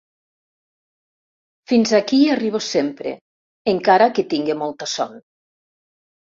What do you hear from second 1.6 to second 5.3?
Fins aquí hi arribo sempre, encara que tingui molta son.